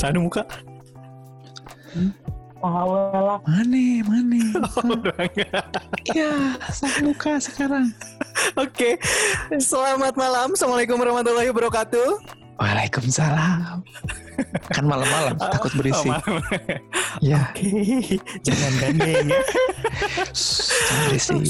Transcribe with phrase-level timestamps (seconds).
[0.00, 0.40] Sana muka.
[2.56, 3.36] Tahu lah.
[3.44, 4.40] Mana, mana?
[4.80, 5.32] Orang.
[6.16, 7.92] Ya, saya luka sekarang.
[8.56, 8.96] Oke.
[9.60, 10.56] Selamat malam.
[10.56, 12.16] Assalamualaikum warahmatullahi wabarakatuh.
[12.56, 13.84] Waalaikumsalam.
[14.72, 16.08] Kan malam-malam, takut Oh, berisik.
[16.08, 16.40] malam.
[17.20, 17.68] Ya, Oke.
[18.40, 19.26] Jangan gandeng.
[19.28, 19.40] ya.
[20.88, 21.40] jangan berisik.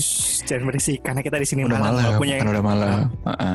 [0.43, 2.98] Jangan berisik karena kita di sini Udah malam, Punya kan udah malam.
[3.30, 3.55] Heeh.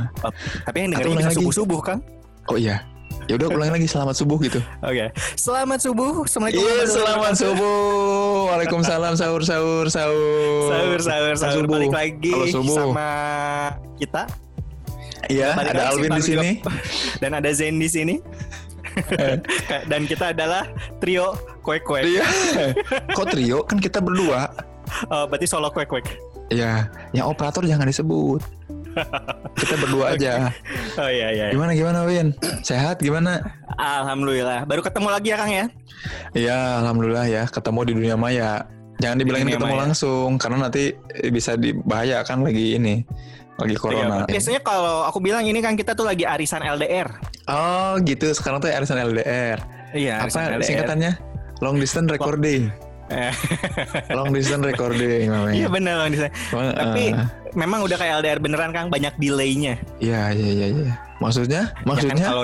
[0.64, 2.00] tapi yang dengerin subuh-subuh, Kang.
[2.48, 2.80] Oh iya.
[3.26, 4.62] Ya udah ulangi lagi selamat subuh gitu.
[4.86, 5.10] Oke.
[5.34, 6.30] Selamat subuh.
[6.30, 6.62] Assalamualaikum.
[6.62, 8.38] Iya, warahmatullahi selamat subuh.
[8.54, 10.66] Waalaikumsalam sahur sahur sahur.
[10.70, 11.64] Sahur, sahur, sahur.
[11.66, 11.74] Subuh.
[11.74, 12.76] Balik lagi Halo, subuh.
[12.78, 13.10] sama
[13.98, 14.24] kita.
[15.26, 16.50] Iya, ada Alvin di sini.
[17.22, 18.16] Dan ada Zen di sini.
[19.90, 20.70] Dan kita adalah
[21.02, 21.34] trio
[21.66, 22.06] kuek-kuek.
[22.06, 22.26] Iya.
[23.10, 23.66] Kok trio?
[23.66, 24.54] Kan kita berdua.
[25.10, 26.06] Oh, berarti solo kuek-kuek.
[26.54, 28.46] Iya, yang operator jangan disebut.
[29.56, 30.34] Kita berdua aja.
[30.96, 31.46] Oh iya iya.
[31.52, 32.32] Gimana gimana Win?
[32.64, 33.44] Sehat gimana?
[33.76, 34.64] Alhamdulillah.
[34.64, 35.66] Baru ketemu lagi ya Kang ya?
[36.32, 38.64] Iya, alhamdulillah ya ketemu di dunia maya.
[39.04, 39.84] Jangan dibilangin dunia ketemu maya.
[39.84, 40.96] langsung karena nanti
[41.36, 43.04] bisa dibahayakan lagi ini.
[43.60, 44.24] Lagi corona.
[44.24, 47.12] Iya, Biasanya kalau aku bilang ini kan kita tuh lagi arisan LDR.
[47.52, 48.32] Oh, gitu.
[48.32, 49.60] Sekarang tuh arisan LDR.
[49.92, 51.12] Iya, Apa singkatannya?
[51.60, 52.72] Long distance recording.
[54.18, 55.56] Long distance recording namanya.
[55.56, 56.30] Iya benar Bang Disa.
[56.52, 59.78] Wah, Tapi eh, memang udah kayak LDR beneran Kang, banyak delaynya.
[60.02, 60.94] Iya, iya, iya, iya.
[61.24, 61.72] Maksudnya?
[61.72, 62.26] Ya kan Maksudnya?
[62.28, 62.44] kalau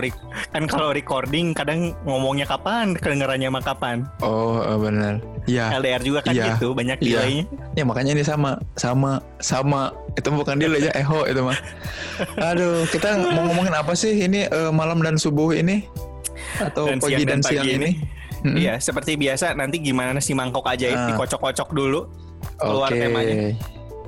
[0.54, 4.08] kan kalau recording kadang ngomongnya kapan, kedengarannya mah kapan.
[4.24, 5.14] Oh, eh, benar.
[5.50, 5.76] Iya.
[5.82, 6.56] LDR juga kan Iya.
[6.56, 7.20] gitu, banyak Iya.
[7.20, 7.44] delaynya.
[7.76, 9.92] Ya makanya ini sama, sama, sama.
[10.16, 11.58] Itu bukan delay ya, eho itu mah.
[12.40, 15.84] Aduh, kita mau ngomongin apa sih ini eh, malam dan subuh ini?
[16.62, 17.92] Atau Dan pagi siang dan, dan siang pagi ini?
[18.42, 18.58] Mm-mm.
[18.58, 21.08] Iya, seperti biasa nanti gimana si mangkok aja Ah.
[21.08, 22.10] dikocok-kocok dulu
[22.56, 22.98] keluar Oke.
[23.00, 23.34] temanya.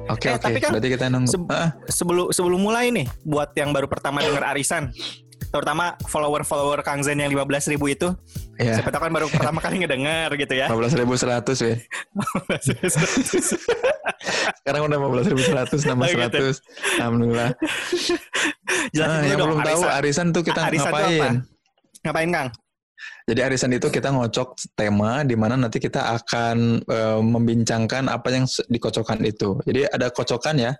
[0.03, 0.42] Oke, Eh, oke.
[0.42, 1.30] tapi kan Berarti kita nunggu.
[1.30, 4.89] se- Ah, Sebelum sebelum mulai nih buat yang baru pertama denger arisan
[5.45, 8.09] terutama follower-follower Kang Zen yang 15.000 ribu itu
[8.58, 8.73] ya.
[8.73, 11.76] siapa tahu kan baru pertama kali ngedenger gitu ya 15.100 ya.
[14.58, 16.45] Sekarang udah 15.100 nambah Oh, gitu.
[16.58, 16.99] 100.
[16.99, 17.49] Alhamdulillah.
[18.95, 19.93] Jelasin Nah, yang dong, belum tahu arisan.
[19.93, 21.22] arisan tuh kita Arisan tuh ngapain?
[21.22, 21.30] apa?
[22.04, 22.49] ngapain Kang?
[23.23, 28.45] Jadi arisan itu kita ngocok tema di mana nanti kita akan eh, membincangkan apa yang
[28.67, 29.59] dikocokkan itu.
[29.64, 30.73] Jadi ada kocokan ya.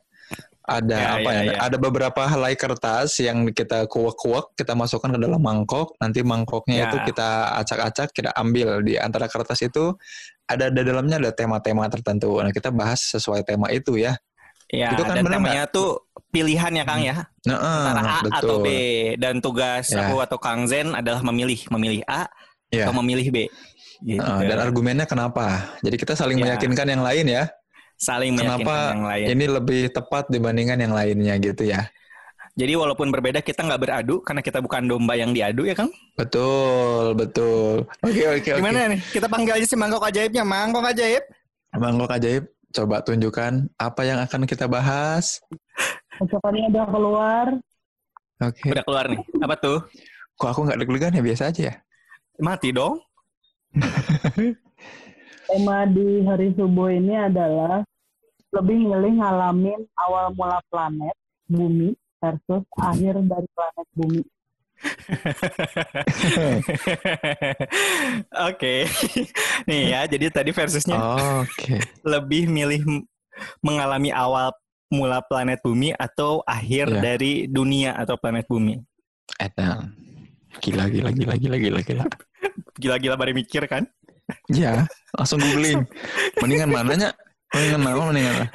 [0.64, 1.60] Ada Ya, apa ya, ya, ya.
[1.68, 5.92] Ada beberapa helai kertas yang kita kuak-kuak, kita masukkan ke dalam mangkok.
[6.00, 6.86] Nanti mangkoknya Ya.
[6.88, 9.92] itu kita acak-acak, kita ambil di antara kertas itu
[10.48, 12.40] ada di dalamnya ada tema-tema tertentu.
[12.40, 14.16] Nah, kita bahas sesuai tema itu ya.
[14.74, 16.02] Ya, Itu kan dan temanya tuh
[16.34, 18.34] pilihan ya Kang ya Nah, antara A betul.
[18.42, 18.68] atau B
[19.22, 20.10] dan tugas Ya.
[20.10, 22.26] aku atau Kang Zen adalah memilih memilih A
[22.74, 22.90] Ya.
[22.90, 23.38] atau memilih B.
[24.02, 24.18] Gitu.
[24.18, 25.78] Nah, dan argumennya kenapa?
[25.86, 26.58] Jadi kita saling Ya.
[26.58, 27.46] meyakinkan yang lain ya.
[27.94, 29.26] saling meyakinkan Kenapa yang lain.
[29.32, 31.88] ini lebih tepat dibandingkan yang lainnya gitu ya.
[32.54, 35.88] Jadi walaupun berbeda kita nggak beradu karena kita bukan domba yang diadu ya Kang.
[36.18, 37.86] Betul, betul.
[38.02, 38.60] Oke, oke, oke.
[38.60, 39.00] Gimana nih?
[39.08, 41.24] Kita panggil aja si mangkok ajaibnya, mangkok ajaib.
[41.72, 45.38] Mangkok ajaib, coba tunjukkan apa yang akan kita bahas.
[46.18, 47.48] Kocokannya udah keluar.
[48.42, 48.74] Oke.
[48.74, 49.22] Udah keluar nih.
[49.46, 49.80] Apa tuh?
[50.42, 51.76] Kok aku nggak deg-degan ya biasa aja ya?
[52.42, 52.98] Mati dong.
[55.48, 57.86] Tema di hari subuh ini adalah
[58.54, 61.14] lebih milih ngalamin awal mula planet
[61.46, 64.22] bumi versus akhir dari planet bumi.
[68.50, 68.86] Oke.
[69.70, 70.98] nih ya, jadi tadi versusnya
[71.42, 71.80] Oke.
[72.04, 72.82] lebih milih
[73.64, 74.52] mengalami awal
[74.94, 77.02] mula planet bumi atau akhir Iya.
[77.02, 78.78] dari dunia atau planet bumi.
[79.42, 79.90] Edan.
[80.62, 82.06] Gila, gila, gila, gila, gila, gila.
[82.78, 83.90] Gila-gila baru mikir kan?
[84.54, 84.86] Ya,
[85.18, 85.82] langsung googling.
[86.42, 87.10] Mendingan mananya?
[87.54, 87.96] Mendingan mana?
[88.10, 88.48] Mendingan mana?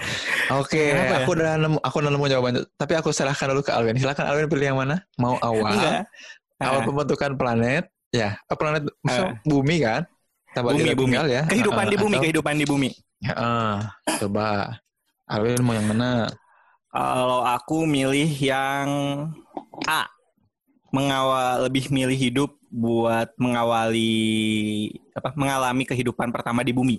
[0.59, 1.19] Oke, Kenapa ya?
[1.22, 2.62] aku udah nemu, aku udah nemu jawabannya.
[2.75, 3.94] Tapi aku serahkan dulu ke Alvin.
[3.94, 4.97] Silakan Alvin pilih yang mana?
[5.14, 5.72] Mau awal?
[5.72, 6.03] Enggak.
[6.59, 7.84] Awal Ah, pembentukan planet?
[8.10, 10.03] Ya, eh, planet maksudnya bumi kan?
[10.50, 11.12] Tempat bumi, bumi.
[11.12, 11.42] tinggal ya.
[11.47, 12.91] Kehidupan Ah, di bumi, atau- kehidupan di bumi.
[13.20, 13.76] Ya, ah,
[14.19, 14.81] coba.
[15.28, 16.26] Alvin mau yang mana?
[16.88, 18.88] Kalau aku milih yang
[19.84, 20.08] A.
[20.88, 24.08] Mengawal lebih milih hidup buat mengawali
[25.12, 26.96] apa mengalami kehidupan pertama di bumi.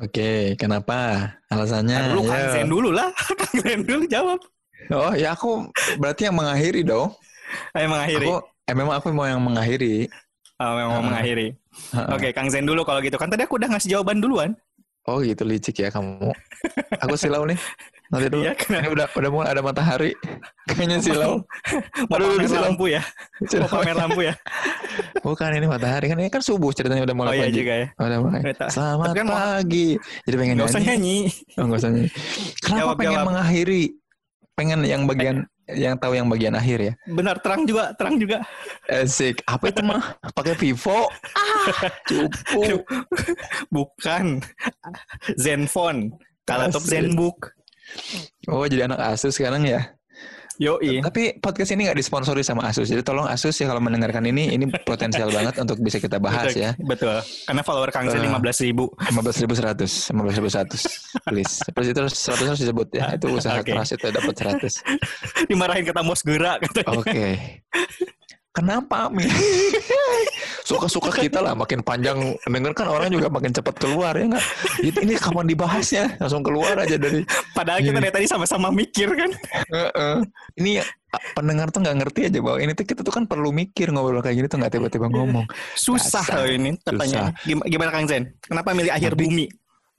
[0.00, 1.28] Oke, kenapa?
[1.52, 1.92] Alasannya?
[1.92, 2.50] Nah, dulu Kang ya.
[2.56, 3.08] Zen dulu lah.
[3.40, 4.40] Kang Zen dulu jawab.
[4.88, 5.68] Oh, ya aku
[6.00, 7.12] berarti yang mengakhiri dong.
[7.76, 8.24] Ayo mengakhiri.
[8.24, 10.08] Aku, eh, memang aku mau yang mengakhiri.
[10.56, 11.06] Oh, memang mau Ah.
[11.12, 11.48] mengakhiri.
[11.92, 13.20] Ah, Oke, Kang Zen dulu kalau gitu.
[13.20, 14.56] Kan tadi aku udah ngasih jawaban duluan.
[15.02, 16.30] Oh gitu licik ya kamu.
[17.02, 17.58] Aku silau nih.
[18.12, 18.42] Nanti dulu.
[18.44, 18.52] Iya?
[18.60, 20.10] Ini udah udah mulai ada matahari.
[20.68, 21.40] Kayaknya silau.
[22.12, 22.64] Mau Aduh, pamer silau.
[22.68, 23.02] lampu ya?
[23.40, 24.34] Mau pamer lampu ya?
[25.24, 27.56] Bukan ini matahari kan ini kan subuh ceritanya udah Oh mulai iya pagi.
[27.56, 27.86] juga ya.
[27.96, 28.40] Udah mulai.
[28.44, 28.66] Kereta.
[28.68, 29.88] Selamat Tapi kan pagi.
[30.22, 30.92] Jadi pengen Gak usah nyanyi.
[30.92, 31.56] nyanyi.
[31.56, 32.10] Oh, nggak usah nyanyi.
[32.60, 33.26] Kenapa Jawab, pengen jawab.
[33.26, 33.82] mengakhiri?
[34.52, 35.36] Pengen yang bagian
[35.72, 36.92] yang tahu yang bagian akhir ya.
[37.08, 38.44] Benar terang juga, terang juga.
[38.84, 39.40] Asik.
[39.48, 40.20] Apa itu mah?
[40.36, 41.08] Pakai Vivo?
[41.32, 42.84] Ah, cupu.
[43.74, 44.44] Bukan.
[45.34, 46.12] Zenfone.
[46.44, 46.82] Kalau top.
[46.84, 47.38] Zenbook.
[48.50, 49.94] Oh, jadi anak Asus sekarang ya.
[50.60, 51.00] Yoi.
[51.00, 52.86] Tapi podcast ini nggak disponsori sama Asus.
[52.86, 56.62] Jadi tolong Asus ya kalau mendengarkan ini, ini potensial banget untuk bisa kita bahas Betul,
[56.62, 56.70] ya.
[56.78, 57.16] Betul.
[57.48, 58.30] Karena follower Kang Zen Eh.
[58.30, 58.84] 15 ribu.
[59.10, 61.54] 15.100, 15.100, please.
[61.66, 63.16] Terus itu 100 harus disebut ya.
[63.16, 63.72] Itu usaha Oke.
[63.72, 64.84] keras itu dapat 100.
[65.50, 66.56] Dimarahin kata gerak.
[66.68, 66.94] katanya.
[67.00, 67.26] Oke.
[68.52, 69.24] Kenapa Mi?
[70.68, 74.44] Suka-suka kita lah makin panjang denger kan orang juga makin cepat keluar ya nggak?
[74.78, 76.04] Ini ini kapan dibahasnya?
[76.20, 77.98] Langsung keluar aja dari Padahal kita Iya.
[77.98, 79.30] dari tadi sama-sama mikir kan.
[79.72, 80.16] Heeh.
[80.54, 80.70] Ini
[81.32, 84.36] pendengar tuh nggak ngerti aja bahwa ini tuh kita tuh kan perlu mikir ngobrol kayak
[84.36, 85.48] gini tuh nggak tiba-tiba ngomong.
[85.74, 87.32] Susah loh ini pertanyaan.
[87.42, 88.36] Gim- Gimana Kang Zen?
[88.38, 89.44] Kenapa milih akhir Tapi- bumi?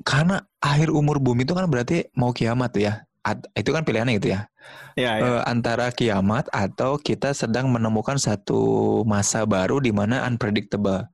[0.04, 3.02] Karena akhir umur bumi itu kan berarti mau kiamat tuh ya.
[3.24, 4.52] Ad- itu kan pilihannya gitu ya.
[5.00, 5.24] Ya, ya.
[5.24, 8.60] Eh, antara kiamat atau kita sedang menemukan satu
[9.04, 11.08] masa baru di mana unpredictable.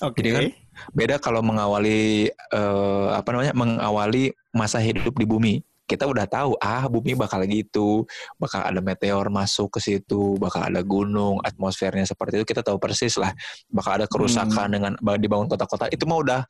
[0.00, 0.20] Oke.
[0.20, 0.52] jadi kan-
[0.90, 5.54] Beda kalau mengawali eh, apa namanya mengawali masa hidup di bumi.
[5.84, 8.08] Kita udah tahu ah bumi bakal gitu,
[8.40, 13.14] bakal ada meteor masuk ke situ, bakal ada gunung, atmosfernya seperti itu kita tahu persis
[13.20, 13.30] lah.
[13.68, 16.40] Bakal ada kerusakan dengan ba- dibangun kota-kota itu mah udah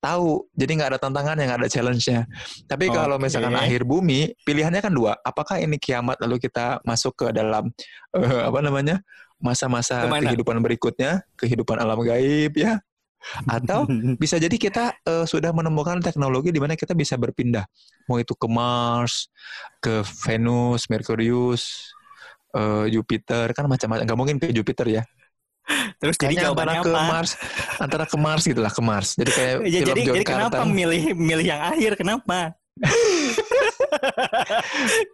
[0.00, 0.48] tahu.
[0.56, 2.20] Jadi nggak ada tantangannya, nggak ada challenge-nya.
[2.66, 3.28] Tapi kalau Oke.
[3.28, 5.14] misalkan akhir bumi, pilihannya kan dua.
[5.20, 7.68] Apakah ini kiamat lalu kita masuk ke dalam
[8.16, 9.04] eh, apa namanya
[9.38, 12.80] masa-masa kehidupan berikutnya, kehidupan alam gaib ya?
[13.44, 13.84] Atau
[14.22, 17.68] bisa jadi kita eh, sudah menemukan teknologi di mana kita bisa berpindah
[18.08, 19.28] mau itu ke Mars
[19.78, 21.92] ke Venus Merkurius
[22.56, 25.02] eh, Jupiter kan macam-macam nggak mungkin ke Jupiter ya
[25.96, 27.06] Terus jadi jawabannya antara ke apa?
[27.06, 27.30] Mars
[27.78, 31.02] antara ke Mars gitulah ke Mars jadi kayak Ya, film jadi John jadi kenapa milih
[31.14, 31.92] milih yang akhir?
[31.94, 32.38] Kenapa?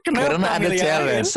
[0.07, 1.31] kenapa karena ada challenge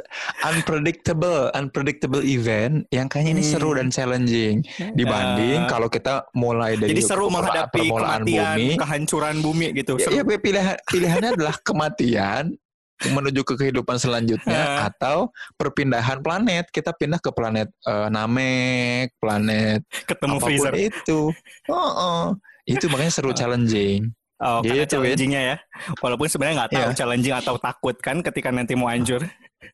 [0.43, 3.79] unpredictable unpredictable event yang kayaknya ini seru Hmm.
[3.81, 4.55] dan challenging
[4.93, 6.79] dibanding Eh, kalau kita mulai akhir?
[6.79, 9.93] dari Jadi seru menghadapi permulaan kematian, bumi kehancuran bumi gitu.
[9.97, 10.13] Ya, Seru.
[10.15, 12.43] ya pilihan pilihannya adalah kematian
[13.07, 14.59] menuju ke kehidupan selanjutnya
[14.91, 16.67] atau perpindahan planet.
[16.67, 20.73] Kita pindah ke planet eh, Namek, planet Ketemu apa pun freezer.
[20.75, 21.19] itu.
[21.71, 22.23] Oh, oh.
[22.67, 24.11] Itu makanya seru challenging.
[24.39, 25.55] Oh, Gitu, challengingnya ya.
[25.99, 26.95] Walaupun sebenarnya nggak tahu Iya.
[26.95, 29.23] challenging atau takut kan ketika nanti mau hancur.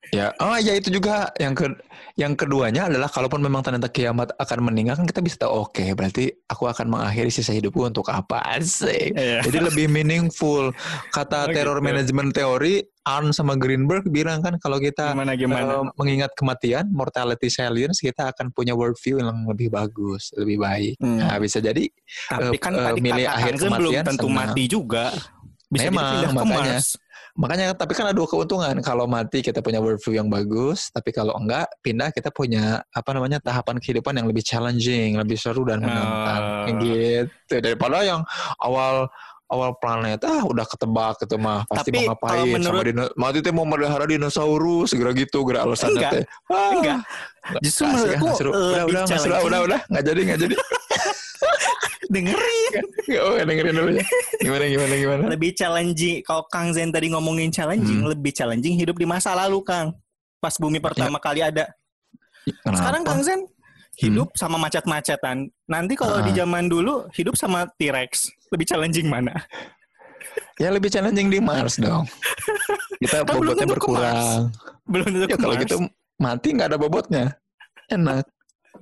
[0.09, 1.69] Ya, oh ya itu juga yang ke
[2.17, 6.33] yang keduanya adalah kalaupun memang ternyata kiamat akan meninggal kan kita bisa tahu oke berarti
[6.49, 9.13] aku akan mengakhiri sisa hidupku untuk apa sih.
[9.13, 9.45] Iya.
[9.45, 10.73] Jadi lebih meaningful.
[11.13, 11.85] Kata Oh, terror gitu.
[11.85, 15.61] management teori Arn sama Greenberg bilang kan kalau kita Gimana gimana?
[15.77, 20.97] eh, mengingat kematian, mortality salience, kita akan punya worldview yang lebih bagus, lebih baik.
[20.97, 21.21] Hmm.
[21.21, 21.85] Nah, bisa jadi
[22.33, 24.37] Tapi eh, kan eh, tadi milih kata akhir Kang Zen belum kematian tentu senang.
[24.49, 25.05] mati juga.
[25.65, 26.73] Bisa Memang, jadi pindah ke makanya.
[26.81, 26.87] Mars.
[27.35, 28.79] Makanya tapi kan ada dua keuntungan.
[28.79, 33.37] Kalau mati kita punya worldview yang bagus, tapi kalau enggak pindah kita punya apa namanya
[33.37, 36.43] tahapan kehidupan yang lebih challenging, lebih seru dan menantang.
[36.43, 36.79] Oh.
[36.79, 37.27] Gitu.
[37.59, 38.23] Daripada yang
[38.57, 39.11] awal
[39.45, 43.03] awal planet ah udah ketebak gitu mah pasti Tapi mau kalau ngapain sama menurut- dino,
[43.13, 46.11] mati teh mau melihara dinosaurus segera gitu segera alasannya Enggak.
[46.17, 46.99] teh Ah, Enggak.
[47.61, 49.61] Justru menurutku lebih udah udah udah challenging.
[49.69, 50.55] udah nggak jadi nggak jadi
[52.13, 52.54] Dengerin.
[53.21, 54.05] Oh dengerin dulu ya
[54.41, 56.21] gimana gimana gimana lebih challenging.
[56.21, 58.11] Kalau Kang Zen tadi ngomongin challenging, Hmm.
[58.11, 59.93] lebih challenging hidup di masa lalu, Kang.
[60.41, 61.69] Pas bumi pertama kali ada.
[62.45, 62.77] Kenapa?
[62.77, 63.41] Sekarang Kang Zen
[63.97, 65.47] hidup sama macet-macetan.
[65.65, 66.43] Nanti kalau di Ah.
[66.43, 68.29] zaman dulu hidup sama T-Rex.
[68.51, 69.33] Lebih challenging mana?
[70.55, 72.07] ya lebih challenging di Mars dong
[72.99, 74.51] kita Kan belum bobotnya berkurang
[74.87, 75.75] Belum tentu ya kalau gitu
[76.15, 77.25] mati nggak ada bobotnya
[77.87, 78.23] enak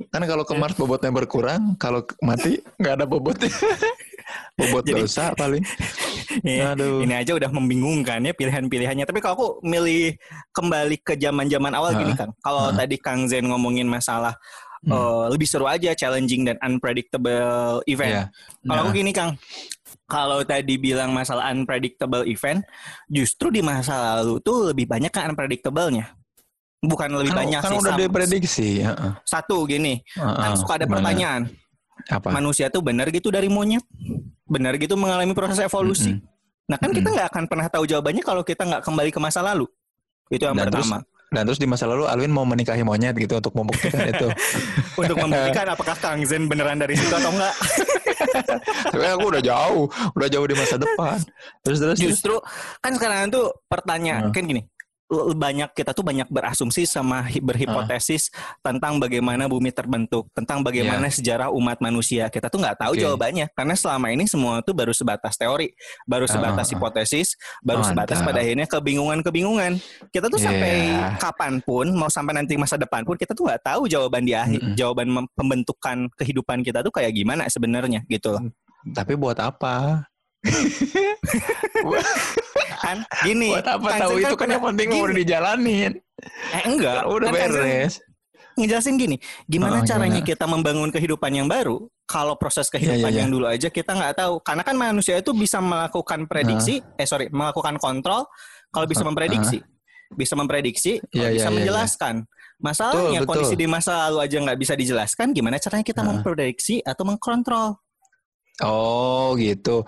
[0.09, 3.49] kan kalau ke Mars bobotnya berkurang kalau mati nggak ada bobotnya
[4.59, 5.63] bobot Jadi- dosa paling
[6.41, 6.73] Iya.
[6.73, 9.05] aduh Ini aja udah membingungkan ya pilihan-pilihannya.
[9.05, 10.17] Tapi kalau aku milih
[10.49, 12.25] kembali ke zaman-zaman awal gini Hah?
[12.25, 12.31] Kang.
[12.41, 14.33] Kalau tadi Kang Zen ngomongin masalah
[14.83, 14.91] Hmm.
[14.91, 18.11] eh, lebih seru aja challenging dan unpredictable event.
[18.19, 18.23] Iya.
[18.67, 19.31] Kalau Nah, aku gini Kang,
[20.09, 22.65] kalau tadi bilang masalah unpredictable event,
[23.07, 26.11] justru di masa lalu tuh lebih banyak kan unpredictable-nya.
[26.83, 27.79] Bukan lebih kan, banyak kan sih.
[27.79, 29.11] udah Sam- diprediksi heeh.
[29.23, 30.99] Satu gini, kan Heeh, suka ada gimana?
[30.99, 31.41] pertanyaan.
[32.03, 33.85] apa Manusia tuh benar gitu dari monyet?
[34.43, 36.11] Benar gitu mengalami proses evolusi?
[36.11, 36.27] Mm-mm.
[36.65, 37.15] Nah kan kita Mm-mm.
[37.15, 39.63] nggak akan pernah tahu jawabannya kalau kita nggak kembali ke masa lalu.
[40.27, 41.07] Itu yang Dan terus- pertama.
[41.29, 44.29] dan terus di masa lalu Alwin mau menikahi monyet gitu untuk membuktikan itu
[45.01, 47.55] Untuk membuktikan apakah Kang Zen beneran dari situ atau enggak.
[48.93, 51.17] tapi aku udah jauh udah jauh di masa depan
[51.61, 51.99] terus terus terus.
[51.99, 52.35] Justru
[52.79, 54.33] kan sekarang tuh pertanyaan Hmm.
[54.33, 54.61] kan gini.
[55.11, 58.33] Banyak kita tuh banyak berasumsi sama hi- berhipotesis
[58.65, 62.31] tentang bagaimana bumi terbentuk, tentang bagaimana sejarah umat manusia.
[62.31, 63.03] Kita tuh nggak tahu Oke.
[63.05, 65.69] jawabannya karena selama ini semua tuh baru sebatas teori,
[66.09, 66.71] baru Ah, sebatas ah.
[66.73, 67.27] hipotesis,
[67.61, 68.29] baru sebatas Mantap.
[68.33, 69.71] pada akhirnya kebingungan-kebingungan.
[70.09, 71.15] Kita tuh sampai Yeah.
[71.21, 74.59] kapan pun, mau sampai nanti masa depan pun kita tuh nggak tahu jawaban di akhir,
[74.59, 74.75] Mm-mm.
[74.75, 78.41] jawaban mem- pembentukan kehidupan kita tuh kayak gimana sebenarnya gitu loh.
[78.83, 80.03] Tapi buat apa?
[82.79, 83.49] Kan gini.
[83.55, 85.01] buat apa tahu itu kan yang penting gini.
[85.01, 85.91] udah dijalanin.
[86.51, 87.93] Eh enggak, Kan udah Kan beres.
[88.53, 90.29] ngejelasin gini, gimana Oh, caranya gimana?
[90.29, 91.89] kita membangun kehidupan yang baru?
[92.05, 93.19] Kalau proses kehidupan iya, iya.
[93.25, 97.33] yang dulu aja kita nggak tahu, karena kan manusia itu bisa melakukan prediksi, eh sorry,
[97.33, 98.29] melakukan kontrol
[98.69, 99.57] kalau bisa Ah, memprediksi,
[100.11, 101.57] bisa memprediksi, kalau Iya, iya, bisa iya, iya.
[101.57, 102.15] menjelaskan.
[102.61, 103.29] Masalahnya Betul, betul.
[103.41, 106.07] kondisi di masa lalu aja nggak bisa dijelaskan, gimana caranya kita Ah.
[106.13, 107.81] memprediksi atau mengkontrol?
[108.61, 109.81] Oh gitu.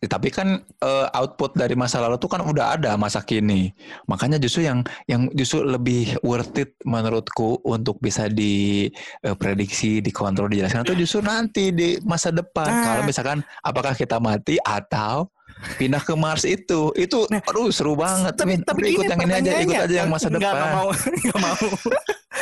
[0.00, 3.76] Tapi kan eh, output dari masa lalu tuh kan udah ada masa kini.
[4.08, 11.04] Makanya justru yang yang justru lebih worth it menurutku untuk bisa diprediksi, dikontrol, dijelaskan itu
[11.04, 12.72] justru nanti di masa depan.
[12.72, 12.84] Nah.
[12.88, 15.28] Kalau misalkan apakah kita mati atau
[15.76, 18.32] pindah ke Mars itu, itu Nah, aduh seru banget.
[18.36, 20.70] tapi tapi Udah gini ikut yang ini aja, ikut aja yang masa Nggak, depan.
[20.70, 20.88] mau,
[21.24, 21.66] nggak mau.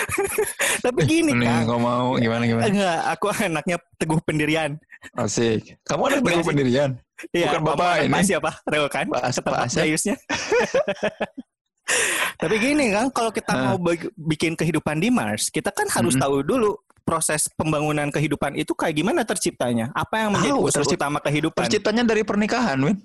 [0.85, 2.64] tapi gini kan, nggak mau gimana gimana.
[2.66, 4.71] enggak, aku anaknya teguh pendirian.
[5.14, 5.76] Asik.
[5.85, 6.49] Kamu Enggak teguh sih.
[6.49, 6.90] pendirian?
[7.30, 8.21] Iya, Bukan bapak Bapak ini.
[8.26, 8.50] Siapa?
[8.64, 9.06] Tahu kan?
[9.23, 9.44] Asep.
[9.78, 10.16] Dayusnya.
[12.40, 13.62] Tapi gini kan, kalau kita Hah.
[13.71, 13.76] mau
[14.16, 16.25] bikin kehidupan di Mars, kita kan harus Mm-mm.
[16.25, 16.73] tahu dulu
[17.04, 19.92] proses pembangunan kehidupan itu kayak gimana terciptanya.
[19.92, 21.61] Apa yang menjadi Tahu, unsur utama kehidupan?
[21.68, 22.96] Terciptanya dari pernikahan, Win.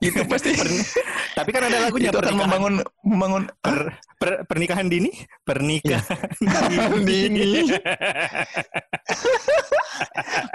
[0.00, 0.56] Itu pasti.
[1.38, 5.12] Tapi kan ada lagunya itu akan pernikahan, membangun membangun per- per- pernikahan dini,
[5.44, 7.68] pernikahan dini.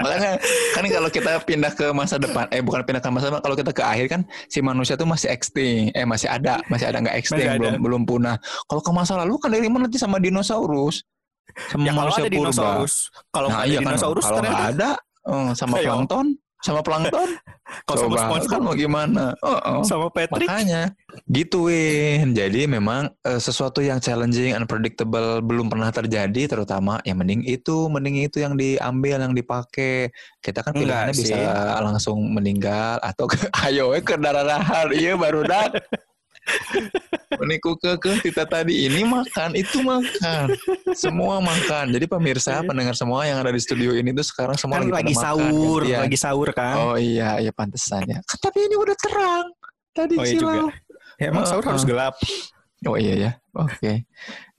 [0.02, 0.32] Makanya
[0.74, 3.72] kan kalau kita pindah ke masa depan, eh bukan pindah ke masa depan, kalau kita
[3.72, 7.46] ke akhir kan si manusia tuh masih extinct, eh masih ada, masih ada nggak extinct,
[7.46, 7.60] Masih ada.
[7.62, 8.36] belum belum punah.
[8.66, 11.06] Kalau ke masa lalu kan dari mana nanti sama dinosaurus,
[11.72, 12.36] sama Ya kalau ada purba.
[12.36, 12.96] dinosaurus,
[13.32, 14.90] kalau Nah iya kan, dinosaurus kalau nggak ternyata ada
[15.26, 15.86] eh, sama Ayo.
[15.88, 16.28] plankton,
[16.66, 17.30] sama plankton,
[17.88, 19.26] kalau sama SpongeBob, kan mau gimana?
[19.46, 19.82] Oh, oh.
[19.86, 20.94] sama Patrick, Makanya
[21.30, 22.34] gitu Win.
[22.34, 28.26] Jadi memang eh, sesuatu yang challenging, unpredictable belum pernah terjadi terutama ya mending itu, mending
[28.26, 30.10] itu yang diambil, yang dipakai.
[30.42, 31.32] Kita kan Enggak pilihannya sih.
[31.32, 33.38] bisa langsung meninggal atau ke
[33.70, 34.62] ayo we, ke darah
[34.92, 35.72] iya baru dak.
[37.42, 40.54] Meniku ke ke kita tadi ini makan itu makan
[40.94, 44.88] semua makan jadi pemirsa pendengar semua yang ada di studio ini tuh sekarang semua kan
[44.88, 46.02] lagi, lagi pada makan, sahur, gantian.
[46.06, 46.76] lagi sahur kan.
[46.80, 48.20] Oh iya, iya pantesan ya.
[48.24, 49.48] Tapi ini udah terang.
[49.96, 50.68] Tadi Oh, iya silau.
[51.16, 51.88] Ya, emang sahur Uh, harus uh.
[51.88, 52.16] gelap.
[52.86, 53.32] Oh iya ya.
[53.56, 54.06] Oke.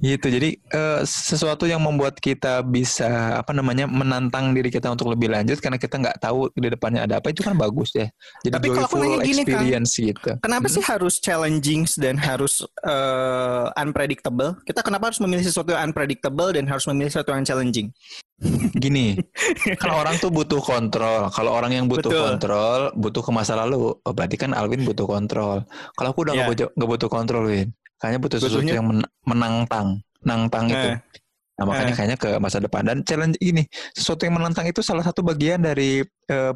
[0.02, 0.26] Gitu.
[0.26, 5.62] Jadi eh, sesuatu yang membuat kita bisa apa namanya menantang diri kita untuk lebih lanjut
[5.62, 8.10] karena kita nggak tahu di depannya ada apa itu kan bagus ya.
[8.42, 10.30] Jadi Tapi kalau joyful nanya gini, experience gitu.
[10.42, 14.58] Kenapa sih harus challenging dan harus eh, unpredictable?
[14.66, 17.94] Kita kenapa harus memilih sesuatu yang unpredictable dan harus memilih sesuatu yang challenging?
[18.76, 19.16] Gini,
[19.80, 21.32] kan orang tuh butuh kontrol.
[21.32, 22.24] Kalau orang yang butuh Betul.
[22.36, 23.96] kontrol, butuh ke masa lalu.
[23.96, 25.64] Oh, berarti kan Alvin butuh kontrol.
[25.96, 26.52] Kalau aku udah nggak Iya.
[26.52, 27.72] butuh, nggak butuh kontrol, Win.
[27.96, 29.88] Kayaknya butuh sesuatu Butuhnya- yang men- menantang,
[30.20, 30.90] nantang itu.
[30.92, 30.98] Eh,
[31.56, 31.96] Nah, makanya Eh.
[31.96, 33.64] kayaknya ke masa depan dan challenge ini
[33.96, 36.04] sesuatu yang menantang itu salah satu bagian dari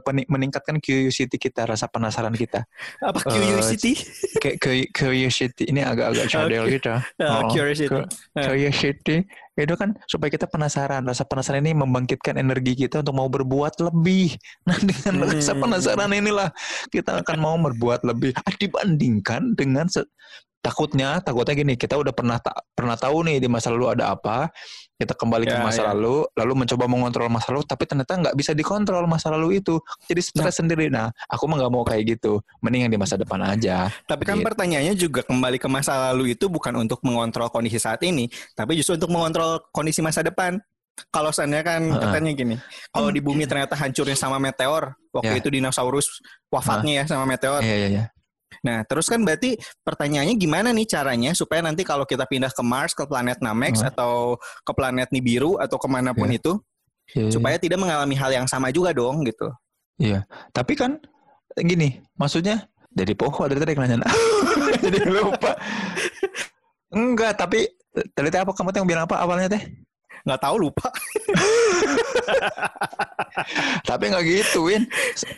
[0.05, 2.69] peni- meningkatkan curiosity kita, rasa penasaran kita.
[3.01, 3.97] apa Eh, curiosity?
[4.37, 6.77] Kayak cu- curiosity ini agak-agak cadel Oke.
[6.77, 6.93] gitu.
[7.17, 7.89] Eh, Oh, curiosity.
[7.89, 8.45] ke- Eh.
[8.45, 9.17] Curiosity
[9.57, 11.01] itu kan supaya kita penasaran.
[11.01, 14.37] Rasa penasaran ini membangkitkan energi kita untuk mau berbuat lebih.
[14.69, 15.65] Nah, dengan rasa Hmm.
[15.65, 16.53] penasaran inilah
[16.93, 19.89] kita akan mau berbuat lebih Ah, dibandingkan dengan
[20.61, 24.53] takutnya takutnya gini kita udah pernah ta- pernah tahu nih di masa lalu ada apa
[24.95, 25.97] kita kembali ke Ya, masa ya.
[25.97, 30.21] lalu lalu mencoba mengontrol masa lalu tapi ternyata nggak bisa dikontrol masa lalu itu jadi
[30.21, 33.89] stres sendiri nah aku mah nggak mau kayak gitu mending yang di masa depan aja
[34.05, 34.47] Tapi kan Gitu.
[34.47, 38.95] pertanyaannya juga kembali ke masa lalu itu bukan untuk mengontrol kondisi saat ini, tapi justru
[38.95, 40.61] untuk mengontrol kondisi masa depan.
[41.09, 41.97] Kalau seandainya kan Heeh.
[41.99, 42.57] katanya gini,
[42.91, 45.41] kalau di bumi ternyata hancurnya sama meteor, waktu Ya.
[45.41, 47.61] itu dinosaurus wafatnya ya sama meteor.
[47.61, 48.05] iya iya iya
[48.61, 52.93] Nah, terus kan berarti pertanyaannya gimana nih caranya supaya nanti kalau kita pindah ke Mars,
[52.93, 53.95] ke planet Namex, Hah?
[53.95, 56.37] atau ke planet Nibiru, atau ke mana pun Ya.
[56.37, 56.53] itu,
[57.15, 57.33] Iya, iya.
[57.33, 59.51] supaya tidak mengalami hal yang sama juga dong gitu.
[59.99, 60.99] Iya, tapi kan
[61.59, 64.07] gini, maksudnya dari poho dari tadi nanya.
[64.85, 65.55] Jadi lupa.
[66.91, 67.71] Enggak, tapi
[68.15, 69.63] tadi teh apa kamu yang bilang apa awalnya teh?
[70.23, 70.89] Nggak tahu lupa.
[73.89, 74.83] Tapi nggak gitu, Win.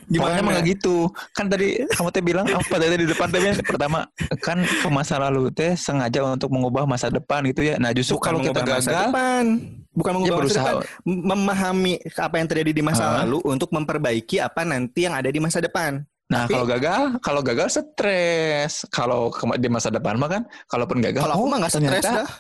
[0.09, 0.41] Gimana?
[0.43, 1.09] Mah nggak gitu.
[1.33, 3.41] Kan tadi kamu teh bilang apa tadi di depan teh?
[3.63, 3.99] Pertama
[4.41, 7.77] kan ke masa lalu teh sengaja untuk mengubah masa depan gitu ya.
[7.79, 9.45] Nah justru kalau kita mengubah masa gagal, depan,
[9.93, 10.71] bukan ya mengubah masa berusaha.
[10.71, 13.13] depan, memahami apa yang terjadi di masa Ah.
[13.25, 16.03] lalu untuk memperbaiki apa nanti yang ada di masa depan.
[16.31, 18.89] Nah, Tapi- kalau gagal, kalau gagal stres.
[18.89, 22.25] Kalau di masa depan mah kan, kalaupun gagal, Kalau aku oh, mah nggak stres ternyata-
[22.25, 22.31] dah.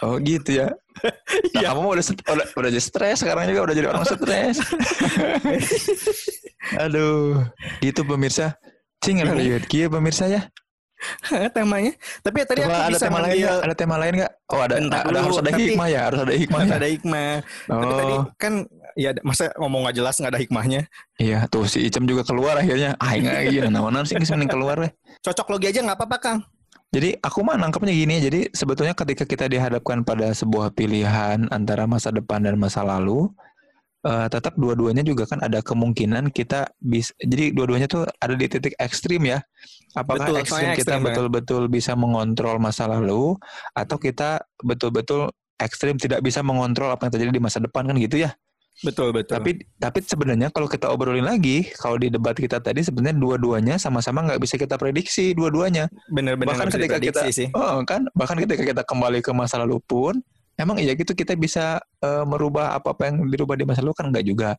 [0.00, 0.68] Oh gitu ya.
[1.54, 1.68] Nah, Iya.
[1.74, 4.56] kamu udah, udah udah jadi stres sekarang juga udah jadi orang stres.
[6.80, 7.44] Aduh,
[7.80, 8.56] gitu pemirsa.
[9.02, 10.42] Cing ada lihat kia pemirsa ya.
[11.52, 11.92] temanya.
[12.24, 13.58] Tapi ya tadi Coba aku ada bisa tema lain nggak?
[13.60, 14.32] Ada tema lain nggak?
[14.48, 16.76] Oh ada, Bentar ada dulu, harus ada tapi- hikmah ya, harus ada hikmah Harus ya.
[16.80, 17.32] ada hikmah.
[17.44, 18.52] Tapi Oh, tadi kan
[18.94, 20.80] ya masa ngomong nggak jelas nggak ada hikmahnya.
[21.20, 22.96] iya tuh si Icem juga keluar akhirnya.
[22.96, 24.92] Ah nggak gini, nama sih mending keluar deh.
[25.20, 26.38] Cocok logi aja nggak apa-apa Kang.
[26.94, 32.14] Jadi aku mah nangkepnya gini, jadi sebetulnya ketika kita dihadapkan pada sebuah pilihan antara masa
[32.14, 33.34] depan dan masa lalu,
[34.06, 38.78] eh, tetap dua-duanya juga kan ada kemungkinan kita bisa, jadi dua-duanya tuh ada di titik
[38.78, 39.42] ekstrim ya.
[39.98, 41.02] Apakah Betul, ekstrim kita ya.
[41.02, 43.34] betul-betul bisa mengontrol masa lalu,
[43.74, 48.22] atau kita betul-betul ekstrim tidak bisa mengontrol apa yang terjadi di masa depan kan gitu
[48.22, 48.38] ya.
[48.82, 49.38] Betul betul.
[49.38, 54.26] Tapi tapi sebenarnya kalau kita obrolin lagi, kalau di debat kita tadi sebenarnya dua-duanya sama-sama
[54.26, 55.86] nggak bisa kita prediksi dua-duanya.
[56.10, 57.48] bener-bener bahkan nggak bisa ketika kita- sih.
[57.54, 60.18] Oh kan, bahkan ketika kita kembali ke masa lalu pun,
[60.58, 64.26] emang iya gitu kita bisa eh, merubah apa-apa yang dirubah di masa lalu kan enggak
[64.26, 64.50] juga.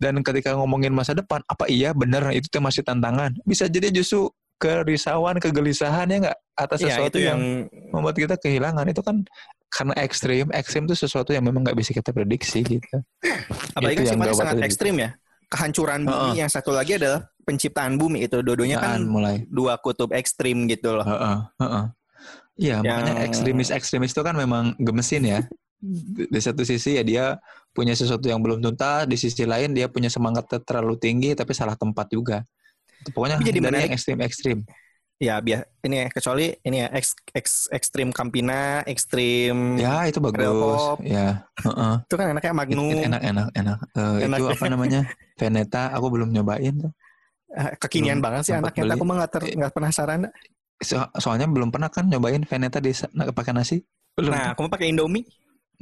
[0.00, 3.36] Dan ketika ngomongin masa depan, apa iya benar itu masih tantangan?
[3.44, 8.34] Bisa jadi justru kerisauan, kegelisahan ya enggak atas Iya sesuatu itu yang, yang membuat kita
[8.34, 9.22] kehilangan itu kan
[9.70, 12.96] karena ekstrim, ekstrim itu sesuatu yang memang nggak bisa kita prediksi gitu.
[13.78, 14.66] apalagi kan sifatnya sangat itu.
[14.66, 15.10] ekstrim ya.
[15.48, 18.44] Kehancuran bumi yang satu lagi adalah penciptaan bumi itu.
[18.44, 19.48] Dua-duanya kan mulai.
[19.48, 21.06] dua kutub ekstrim gitu loh.
[21.08, 21.84] Heeh, heeh.
[22.58, 25.40] Iya, makanya Yang- ekstremis-ekstremis itu kan memang gemesin ya.
[26.28, 27.24] Di satu sisi ya dia
[27.70, 31.78] punya sesuatu yang belum tuntas, di sisi lain dia punya semangat terlalu tinggi tapi salah
[31.78, 32.42] tempat juga.
[33.14, 33.86] Pokoknya jadi menarik.
[33.88, 34.58] yang ekstrim-ekstrim.
[35.18, 40.78] Ya biar ini ya, kecuali ini ya eks, eks, ekstrim Campina, ekstrim Ya, itu bagus.
[40.78, 41.02] Pop.
[41.02, 41.94] Ya, heeh.
[42.06, 43.78] itu kan enaknya Magnum, enak enak enak.
[43.98, 44.38] Eh, Enak.
[44.38, 45.00] itu apa namanya?
[45.34, 46.92] Veneta, aku belum nyobain tuh.
[47.50, 48.82] Eh, kekinian belum banget sih anaknya.
[48.86, 48.94] beli.
[48.94, 50.20] Aku mah nggak ter- nggak penasaran.
[50.78, 52.94] So- soalnya belum pernah kan nyobain Veneta di
[53.34, 53.82] pakai nasi.
[54.14, 54.30] Belum.
[54.30, 55.26] Nah, aku mau pakai Indomie.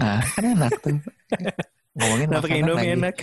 [0.01, 0.97] Nah, kan enak tuh.
[1.97, 2.95] Ngomongin Nah, makanan Indomie lagi.
[2.95, 3.15] enak.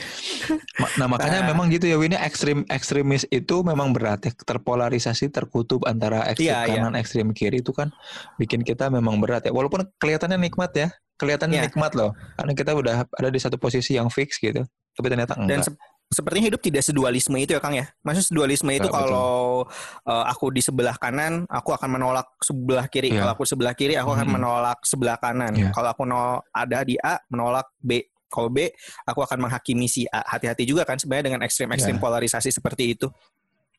[0.75, 1.48] Ma- Nah makanya Nah.
[1.48, 6.65] memang gitu ya Winnya ekstrim ekstremis itu memang berat ya terpolarisasi terkutub antara ekstrim Iya,
[6.65, 6.82] iya.
[6.82, 7.94] kanan ekstrim kiri itu kan
[8.36, 11.65] bikin kita memang berat ya walaupun kelihatannya nikmat ya kelihatannya Iya.
[11.68, 15.62] nikmat loh karena kita udah ada di satu posisi yang fix gitu tapi ternyata Dan
[15.62, 15.77] enggak se-
[16.12, 17.89] sepertinya hidup tidak sedualisme itu ya Kang ya.
[18.01, 19.65] Maksudnya dualisme itu Enggak, kalau
[20.04, 23.10] eh, aku di sebelah kanan, aku akan menolak sebelah kiri.
[23.10, 23.21] Iya.
[23.21, 24.38] Kalau aku sebelah kiri, aku akan Mm-mm.
[24.38, 25.58] menolak sebelah kanan.
[25.58, 25.69] Iya.
[25.71, 28.06] Kalau aku no, ada di A, menolak B.
[28.34, 28.65] Kalau B,
[29.06, 30.26] aku akan menghakimi si A.
[30.26, 32.02] Hati-hati juga kan sebenarnya dengan ekstrim-ekstrim Iya.
[32.02, 33.06] polarisasi seperti itu.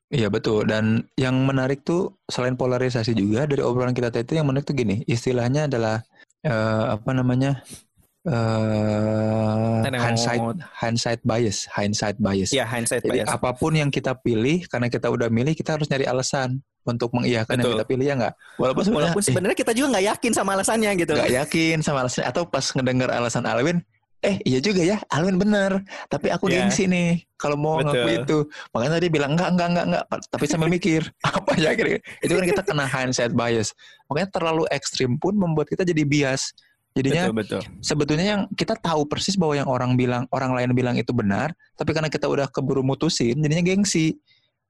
[0.08, 4.46] iya betul dan yang menarik tuh selain polarisasi juga dari obrolan kita tadi itu yang
[4.46, 6.04] menarik tuh gini istilahnya adalah
[6.44, 7.64] eh, apa namanya
[8.24, 10.00] eh Tenang.
[10.00, 10.40] hindsight
[10.80, 13.28] hindsight bias hindsight bias Ya, hindsight Jadi bias.
[13.28, 17.56] apa pun yang kita pilih, karena kita udah milih, kita harus nyari alasan untuk mengiyakan
[17.56, 17.74] yang Betul.
[17.80, 18.34] kita pilih ya nggak?
[18.60, 21.12] Walaupun sebenarnya Walaupun eh, sebenarnya kita juga nggak yakin sama alasannya gitu.
[21.16, 23.78] nggak yakin sama alasannya, atau pas ngedengar alasan Alwin,
[24.24, 25.84] eh iya juga ya, Alwin bener.
[26.08, 26.64] Tapi aku Ya.
[26.64, 27.92] gengsi nih, kalau mau Betul.
[27.92, 28.38] ngaku itu.
[28.72, 30.04] Makanya tadi bilang enggak, enggak, enggak, enggak.
[30.32, 33.76] Tapi sambil mikir, apa ya kira Itu kan kita kena hindsight bias.
[34.08, 36.56] Makanya terlalu ekstrim pun membuat kita jadi bias.
[36.94, 37.62] Jadinya betul, betul.
[37.82, 41.90] sebetulnya yang kita tahu persis bahwa yang orang bilang orang lain bilang itu benar tapi
[41.90, 44.14] karena kita udah keburu mutusin jadinya gengsi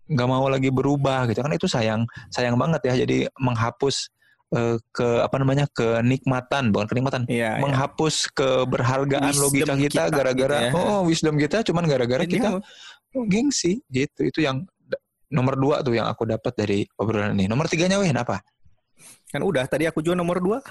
[0.09, 4.09] nggak mau lagi berubah gitu kan itu sayang sayang banget ya jadi menghapus
[4.55, 7.63] eh, ke apa namanya kenikmatan bukan kenikmatan Iya, iya.
[7.63, 10.73] menghapus keberhargaan Wisdom logika kita kita gara-gara gitu ya.
[10.79, 12.49] oh wisdom kita cuman gara-gara kita
[13.15, 14.63] oh, gengsi gitu itu yang
[15.29, 18.39] nomor dua tuh yang aku dapat dari obrolan ini nomor tiganya weh apa
[19.35, 20.63] kan udah tadi aku juga nomor dua.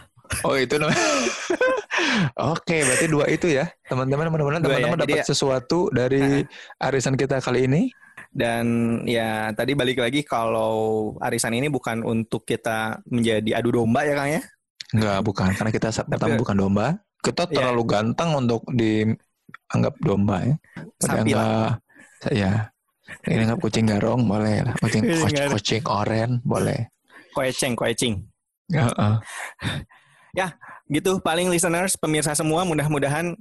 [0.47, 0.95] Oh itu namanya.
[2.55, 4.31] Oke, berarti dua itu ya, teman-teman.
[4.31, 6.47] Mudah-mudahan ya, teman-teman dapat ya- sesuatu dari
[6.79, 7.91] arisan kita kali ini.
[8.33, 8.65] Dan
[9.05, 10.73] ya tadi balik lagi kalau
[11.21, 14.41] arisan ini bukan untuk kita menjadi adu domba ya Kang ya.
[14.93, 15.49] Enggak, bukan.
[15.53, 16.87] Karena kita pertama Tapi- bukan domba.
[17.23, 17.55] Kita Iya.
[17.55, 20.55] terlalu ganteng untuk dianggap domba ya.
[21.07, 21.23] Lah.
[21.23, 21.71] Dianggap,
[22.33, 22.51] ya.
[23.23, 24.73] Ini anggap kucing garong boleh lah.
[24.81, 26.89] Kucing Kucing kucing, kucing oren boleh.
[27.31, 28.15] Koeceng, koecing.
[28.73, 29.13] Heeh.
[30.89, 33.33] Gitu paling listeners, pemirsa semua mudah-mudahan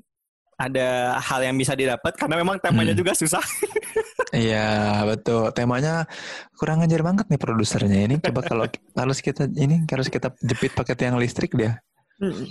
[0.55, 3.01] ada hal yang bisa didapat karena memang temanya Hmm.
[3.03, 3.43] juga susah.
[4.33, 5.53] Iya betul.
[5.53, 6.09] Temanya
[6.57, 8.17] kurang ngajar banget nih produsernya ini.
[8.19, 8.65] Coba kalau
[9.01, 11.79] harus kita ini harus kita jepit pakai tiang listrik dia.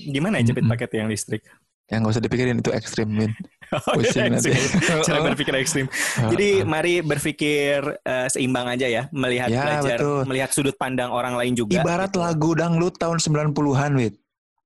[0.05, 1.41] Gimana ya jepit paket yang listrik?
[1.89, 3.31] Yang nggak usah dipikirin itu ekstrim Min.
[3.95, 4.51] Pusing nanti.
[5.07, 5.87] Cara berpikir ekstrim.
[6.31, 10.21] Jadi mari berpikir eh, seimbang aja ya, melihat Ya, belajar, betul.
[10.27, 11.79] melihat sudut pandang orang lain juga.
[11.79, 12.19] Ibarat gitu.
[12.23, 14.15] lagu dangdut tahun 90-an, Wit.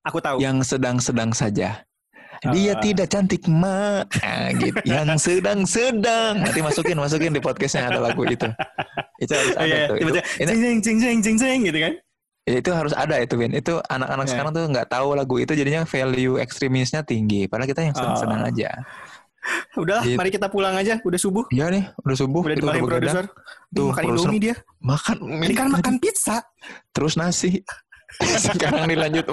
[0.06, 0.38] Aku tahu.
[0.42, 1.86] Yang sedang-sedang saja.
[2.52, 2.82] Dia Ah.
[2.82, 4.04] tidak cantik, Ma.
[4.04, 4.78] Nah, gitu.
[4.84, 6.34] Yang sedang-sedang.
[6.42, 8.46] Nanti masukin, masukin di podcastnya ada lagu itu.
[9.16, 9.96] itu harus ada Iya, tuh.
[9.98, 10.10] Itu,
[10.84, 11.94] cing cing cing cing gitu kan.
[12.46, 14.32] Ya, itu harus ada itu Win itu anak-anak Ya.
[14.32, 18.50] sekarang tuh nggak tahu lagu itu jadinya value ekstremisnya tinggi padahal kita yang senang-senang Oh.
[18.52, 18.70] aja
[19.76, 20.18] Udahlah, Gitu.
[20.18, 20.98] mari kita pulang aja.
[21.02, 21.46] Udah subuh.
[21.50, 23.14] iya nih udah subuh Udah dimarahin begadang.
[23.14, 23.26] produser.
[23.68, 24.56] Tuh, makan Indomie dia.
[24.80, 26.38] makan Ini kan makan pizza.
[26.90, 27.62] terus nasi
[28.46, 29.26] sekarang dilanjut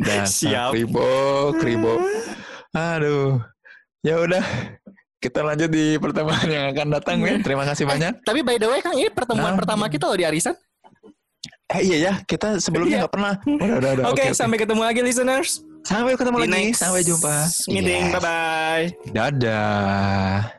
[0.00, 0.70] dan Siap.
[0.70, 1.10] kribo
[1.56, 1.94] kribo
[2.70, 3.42] aduh
[4.00, 4.44] ya udah
[5.18, 8.78] kita lanjut di pertemuan yang akan datang Win terima kasih banyak Tapi by the way
[8.78, 9.58] Kang, ini pertemuan Nah.
[9.58, 10.54] pertama kita loh di Arisan.
[11.68, 13.00] eh iya ya kita sebelumnya Iya.
[13.02, 14.38] nggak pernah udah udah udah Oke, oke, oke.
[14.38, 15.50] sampai ketemu lagi listeners.
[15.82, 17.34] sampai ketemu Di lagi next sampai jumpa
[17.66, 18.04] Meeting.
[18.04, 18.14] Yes.
[18.14, 18.86] Bye bye.
[19.10, 20.54] dadah